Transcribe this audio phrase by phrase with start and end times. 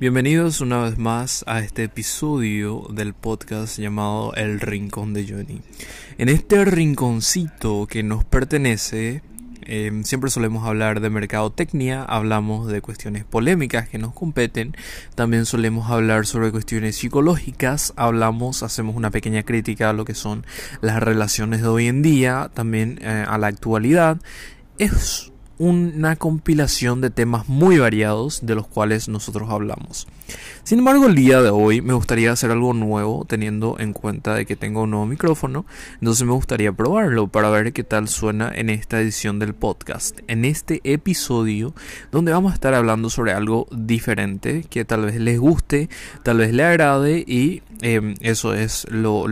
[0.00, 5.60] Bienvenidos una vez más a este episodio del podcast llamado El Rincón de Johnny.
[6.16, 9.22] En este rinconcito que nos pertenece,
[9.60, 14.74] em, siempre solemos hablar de mercadotecnia, hablamos de cuestiones polémicas que nos competen,
[15.16, 20.46] también solemos hablar sobre cuestiones psicológicas, hablamos, hacemos una pequeña crítica a lo que son
[20.80, 24.16] las relaciones de hoy en día, también eh, a la actualidad.
[24.78, 25.29] Es
[25.60, 30.08] una compilación de temas muy variados de los cuales nosotros hablamos.
[30.64, 34.46] Sin embargo, el día de hoy me gustaría hacer algo nuevo teniendo en cuenta de
[34.46, 38.70] que tengo un nuevo micrófono, entonces me gustaría probarlo para ver qué tal suena en
[38.70, 41.74] esta edición del podcast, en este episodio
[42.10, 45.90] donde vamos a estar hablando sobre algo diferente que tal vez les guste,
[46.22, 49.26] tal vez le agrade y em, eso es lo,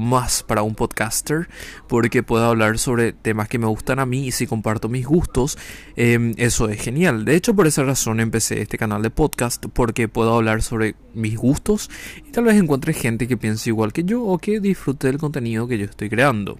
[0.00, 1.48] más para un podcaster
[1.86, 5.58] porque puedo hablar sobre temas que me gustan a mí y si comparto mis gustos
[5.96, 7.24] Em, eso es genial.
[7.24, 11.36] De hecho, por esa razón empecé este canal de podcast porque puedo hablar sobre mis
[11.36, 11.90] gustos
[12.26, 15.66] y tal vez encuentre gente que piense igual que yo o que disfrute del contenido
[15.66, 16.58] que yo estoy creando.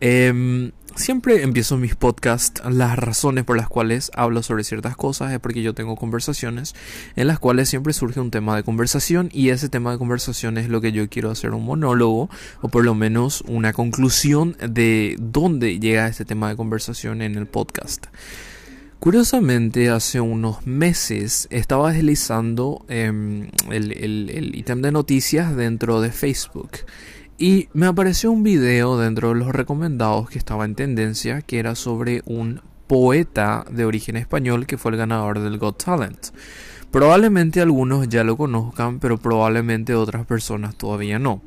[0.00, 5.38] Eh, siempre empiezo mis podcasts, las razones por las cuales hablo sobre ciertas cosas es
[5.38, 6.74] porque yo tengo conversaciones
[7.16, 10.68] en las cuales siempre surge un tema de conversación y ese tema de conversación es
[10.68, 12.28] lo que yo quiero hacer un monólogo
[12.60, 17.46] o por lo menos una conclusión de dónde llega este tema de conversación en el
[17.46, 18.06] podcast.
[18.98, 26.70] Curiosamente, hace unos meses estaba deslizando em, el ítem de noticias dentro de Facebook
[27.38, 31.76] y me apareció un video dentro de los recomendados que estaba en tendencia, que era
[31.76, 36.28] sobre un poeta de origen español que fue el ganador del Got Talent.
[36.90, 41.40] Probablemente algunos ya lo conozcan, pero probablemente otras personas todavía no.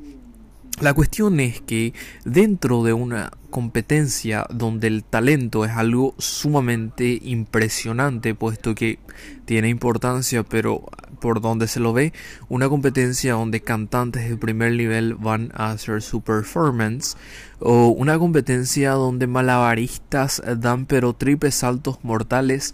[0.80, 8.34] La cuestión es que dentro de una competencia donde el talento es algo sumamente impresionante,
[8.34, 8.98] puesto que
[9.46, 10.86] tiene importancia, pero
[11.20, 12.14] por donde se lo ve,
[12.50, 17.16] una competencia donde cantantes de primer nivel van a hacer su performance,
[17.60, 22.74] o una competencia donde malabaristas dan pero triples saltos mortales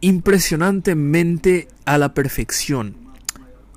[0.00, 2.96] impresionantemente a la perfección.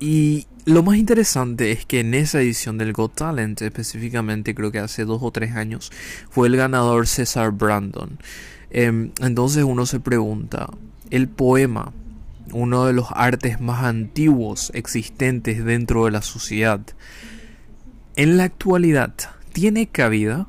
[0.00, 4.80] Y lo más interesante es que en esa edición del Got Talent, específicamente creo que
[4.80, 5.92] hace dos o tres años,
[6.28, 8.18] fue el ganador César Brandon.
[8.70, 10.68] Em, entonces uno se pregunta,
[11.10, 11.92] el poema,
[12.52, 16.80] uno de los artes más antiguos existentes dentro de la sociedad,
[18.16, 19.14] en la actualidad,
[19.52, 20.48] ¿tiene cabida?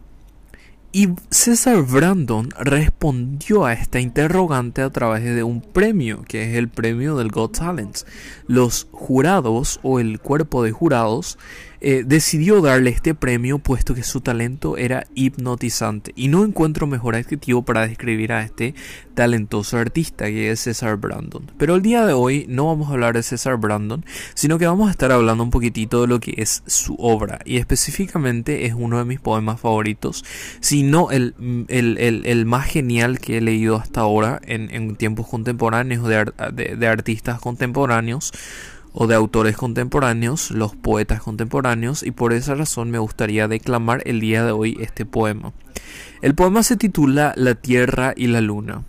[0.98, 6.70] Y César Brandon respondió a esta interrogante a través de un premio, que es el
[6.70, 8.00] premio del Got Talent.
[8.48, 11.38] Los jurados o el cuerpo de jurados
[11.80, 16.12] eh, decidió darle este premio puesto que su talento era hipnotizante.
[16.16, 18.74] Y no encuentro mejor adjetivo para describir a este
[19.14, 21.52] talentoso artista que es César Brandon.
[21.58, 24.88] Pero el día de hoy no vamos a hablar de César Brandon, sino que vamos
[24.88, 27.40] a estar hablando un poquitito de lo que es su obra.
[27.46, 30.24] Y específicamente es uno de mis poemas favoritos,
[30.60, 31.34] si no el,
[31.68, 38.32] el, más genial que he leído hasta ahora en, tiempos contemporáneos de, de artistas contemporáneos
[39.00, 44.20] o de autores contemporáneos, los poetas contemporáneos, y por esa razón me gustaría declamar el
[44.20, 45.54] día de hoy este poema.
[46.24, 48.86] El poema se titula La Tierra y la Luna.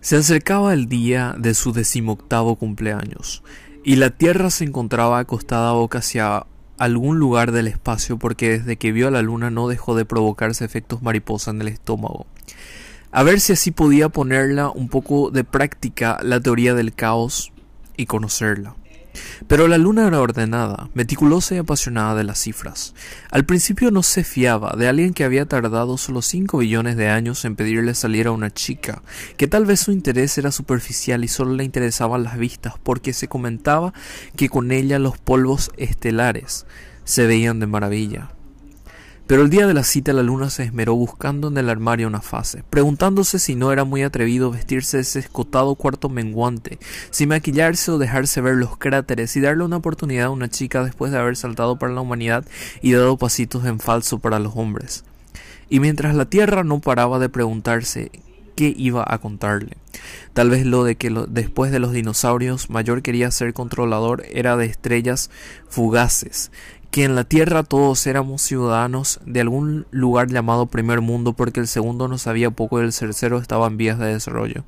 [0.00, 3.42] Se acercaba el día de su decimoctavo cumpleaños,
[3.84, 6.46] y la Tierra se encontraba acostada boca hacia
[6.78, 10.64] algún lugar del espacio porque desde que vio a la luna no dejó de provocarse
[10.64, 12.26] efectos mariposa en el estómago.
[13.10, 17.52] A ver si así podía ponerla un poco de práctica la teoría del caos
[17.96, 18.74] y conocerla.
[19.46, 22.94] Pero la luna era ordenada, meticulosa y apasionada de las cifras.
[23.30, 27.44] Al principio no se fiaba de alguien que había tardado solo 5 billones de años
[27.44, 29.02] en pedirle salir a una chica,
[29.36, 33.28] que tal vez su interés era superficial y solo le interesaban las vistas, porque se
[33.28, 33.92] comentaba
[34.36, 36.66] que con ella los polvos estelares
[37.04, 38.35] se veían de maravilla.
[39.26, 42.20] Pero el día de la cita la luna se esmeró buscando en el armario una
[42.20, 46.78] fase, preguntándose si no era muy atrevido vestirse ese escotado cuarto menguante,
[47.10, 51.10] sin maquillarse o dejarse ver los cráteres y darle una oportunidad a una chica después
[51.10, 52.46] de haber saltado para la humanidad
[52.82, 55.04] y dado pasitos en falso para los hombres.
[55.68, 58.12] Y mientras la Tierra no paraba de preguntarse
[58.56, 59.76] qué iba a contarle.
[60.32, 64.66] Tal vez lo de que después de los dinosaurios mayor quería ser controlador era de
[64.66, 65.30] estrellas
[65.68, 66.50] fugaces,
[66.90, 71.66] que en la tierra todos éramos ciudadanos de algún lugar llamado primer mundo porque el
[71.66, 74.64] segundo no sabía poco y el tercero estaba en vías de desarrollo.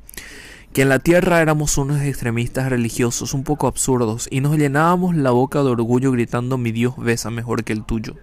[0.73, 5.31] Que en la tierra éramos unos extremistas religiosos un poco absurdos y nos llenábamos la
[5.31, 8.17] boca de orgullo gritando mi Dios besa mejor que el tuyo.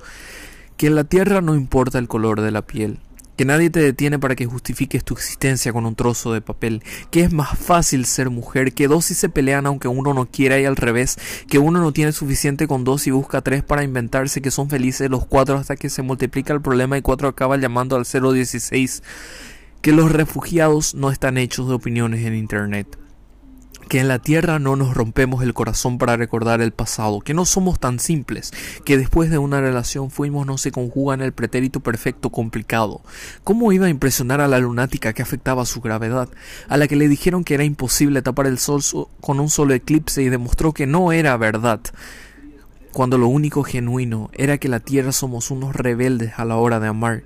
[0.77, 2.99] Que en la tierra no importa el color de la piel,
[3.35, 7.21] que nadie te detiene para que justifiques tu existencia con un trozo de papel, que
[7.21, 10.65] es más fácil ser mujer, que dos y se pelean aunque uno no quiera y
[10.65, 11.17] al revés,
[11.49, 15.09] que uno no tiene suficiente con dos y busca tres para inventarse que son felices
[15.09, 19.03] los cuatro hasta que se multiplica el problema y cuatro acaba llamando al 016,
[19.81, 23.04] que los refugiados no están hechos de opiniones en Internet
[23.87, 27.45] que en la tierra no nos rompemos el corazón para recordar el pasado, que no
[27.45, 28.51] somos tan simples,
[28.83, 33.01] que después de una relación fuimos no se conjuga en el pretérito perfecto complicado.
[33.43, 36.29] ¿Cómo iba a impresionar a la lunática que afectaba su gravedad,
[36.67, 38.81] a la que le dijeron que era imposible tapar el sol
[39.21, 41.81] con un solo eclipse y demostró que no era verdad?
[42.91, 46.87] Cuando lo único genuino era que la tierra somos unos rebeldes a la hora de
[46.87, 47.23] amar,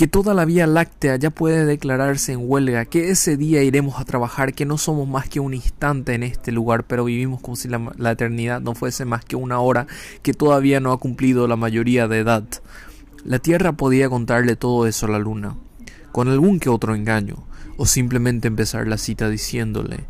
[0.00, 4.06] que toda la Vía Láctea ya puede declararse en huelga, que ese día iremos a
[4.06, 7.68] trabajar, que no somos más que un instante en este lugar, pero vivimos como si
[7.68, 9.86] la, eternidad no fuese más que una hora
[10.22, 12.44] que todavía no ha cumplido la mayoría de edad.
[13.26, 15.58] La Tierra podía contarle todo eso a la Luna,
[16.12, 17.44] con algún que otro engaño,
[17.76, 20.06] o simplemente empezar la cita diciéndole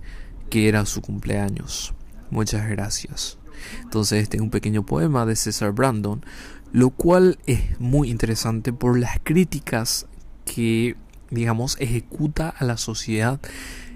[0.51, 1.95] que era su cumpleaños.
[2.31, 3.39] Muchas gracias.
[3.83, 6.25] Entonces este es un pequeño poema de César Brandon
[6.73, 10.07] lo cual es muy interesante por las críticas
[10.45, 10.97] que,
[11.31, 13.41] digamos, ejecuta a la sociedad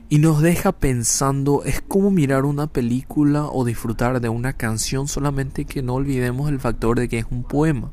[0.08, 5.64] y nos deja pensando es como mirar una película o disfrutar de una canción solamente
[5.64, 7.90] que no olvidemos el factor de que es un poema.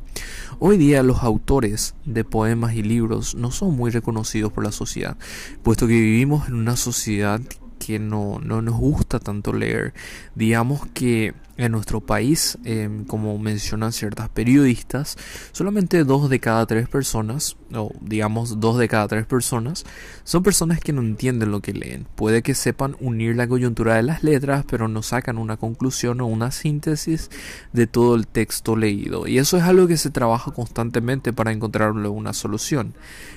[0.59, 5.17] Hoy día los autores de poemas y libros no son muy reconocidos por la sociedad,
[5.63, 7.41] puesto que vivimos en una sociedad
[7.79, 9.93] que no, no nos gusta tanto leer.
[10.35, 15.17] Digamos que en nuestro país, em, como mencionan ciertas periodistas,
[15.51, 19.85] solamente dos de cada tres personas, o digamos dos de cada tres personas,
[20.23, 22.07] son personas que no entienden lo que leen.
[22.15, 26.25] Puede que sepan unir la coyuntura de las letras, pero no sacan una conclusión o
[26.25, 27.29] una síntesis
[27.73, 29.27] de todo el texto leído.
[29.27, 32.93] Y eso es algo que se trabaja constantemente para encontrarle una solución.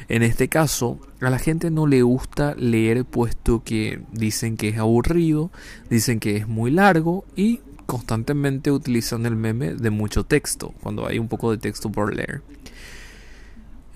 [0.08, 4.78] En este caso, a la gente no le gusta leer puesto que dicen que es
[4.78, 5.50] aburrido,
[5.88, 11.18] dicen que es muy largo y constantemente utilizan el meme de mucho texto, cuando hay
[11.18, 12.42] un poco de texto por leer.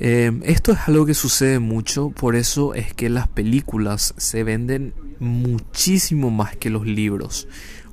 [0.00, 4.94] Em, esto es algo que sucede mucho, por eso es que las películas se venden
[5.18, 7.48] muchísimo más que los libros.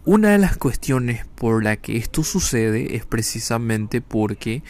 [0.05, 4.61] Una de las cuestiones por la que esto sucede es precisamente porque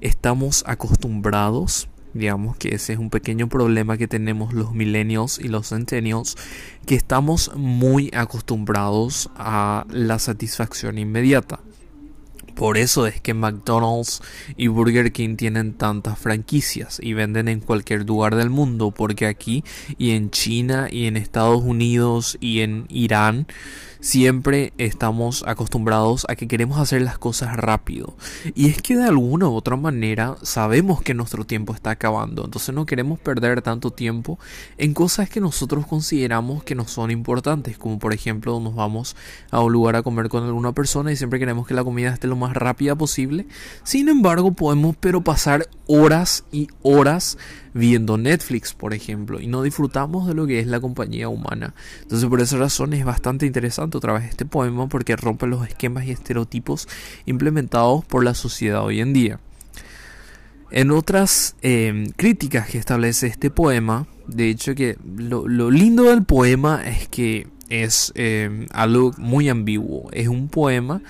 [0.00, 5.68] estamos acostumbrados Digamos que ese es un pequeño problema que tenemos los millennials y los
[5.68, 6.36] centennials,
[6.86, 11.60] que estamos muy acostumbrados a la satisfacción inmediata.
[12.54, 14.22] Por eso es que McDonald's
[14.56, 19.64] y Burger King tienen tantas franquicias y venden en cualquier lugar del mundo, porque aquí
[19.98, 23.48] y en China y en Estados Unidos y en Irán
[24.04, 28.14] siempre estamos acostumbrados a que queremos hacer las cosas rápido.
[28.54, 32.74] Y es que de alguna u otra manera sabemos que nuestro tiempo está acabando, entonces
[32.74, 34.38] no queremos perder tanto tiempo
[34.76, 39.16] en cosas que nosotros consideramos que no son importantes, como por ejemplo nos vamos
[39.50, 42.26] a un lugar a comer con alguna persona y siempre queremos que la comida esté
[42.26, 43.46] lo más rápida posible.
[43.84, 47.38] Sin embargo, podemos pero pasar horas y horas
[47.72, 51.74] viendo Netflix, por ejemplo, y no disfrutamos de lo que es la compañía humana.
[52.02, 56.06] Entonces, por esa razón es bastante interesante otra vez este poema porque rompe los esquemas
[56.06, 56.88] y estereotipos
[57.26, 59.40] implementados por la sociedad hoy en día.
[60.70, 66.82] En otras em, críticas que establece este poema, de hecho que lo, lindo del poema
[66.84, 70.08] es que es em, algo muy ambiguo.
[70.12, 71.02] Es un poema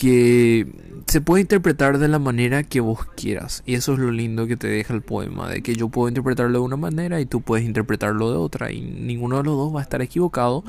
[0.00, 0.66] que
[1.08, 3.62] se puede interpretar de la manera que vos quieras.
[3.66, 6.60] Y eso es lo lindo que te deja el poema, de que yo puedo interpretarlo
[6.60, 8.72] de una manera y tú puedes interpretarlo de otra.
[8.72, 10.64] Y ninguno de los dos va a estar equivocado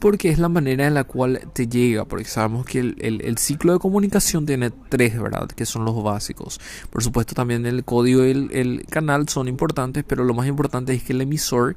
[0.00, 2.04] porque es la manera en la cual te llega.
[2.04, 5.48] Porque sabemos que el, ciclo de comunicación tiene tres, ¿verdad?
[5.48, 6.60] Que son los básicos.
[6.90, 11.02] Por supuesto también el código y el, canal son importantes, pero lo más importante es
[11.02, 11.74] que el emisor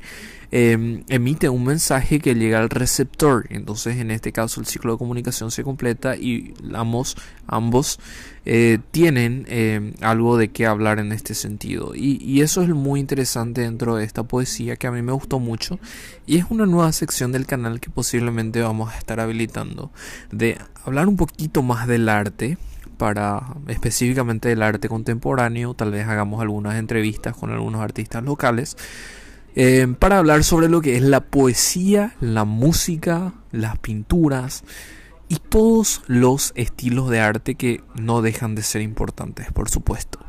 [0.51, 3.45] em, emite un mensaje que llega al receptor.
[3.49, 7.15] Entonces en este caso el ciclo de comunicación se completa y ambos,
[7.47, 7.99] ambos
[8.49, 11.91] eh, tienen eh, algo de qué hablar en este sentido.
[11.93, 15.79] Y, eso es muy interesante dentro de esta poesía que a mí me gustó mucho.
[16.25, 19.91] Y es una nueva sección del canal que posiblemente vamos a estar habilitando.
[20.31, 22.57] De hablar un poquito más del arte.
[22.97, 28.75] Para específicamente del arte contemporáneo, tal vez hagamos algunas entrevistas con algunos artistas locales.
[29.55, 34.63] Eh, para hablar sobre lo que es la poesía, la música, las pinturas,
[35.29, 40.26] y todos los estilos de arte que no dejan de ser importantes, por supuesto.